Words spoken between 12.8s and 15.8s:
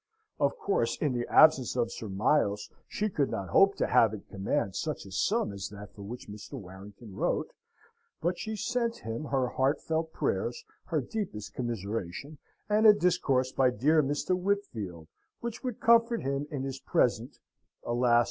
a discourse by dear Mr. Whitfield, which would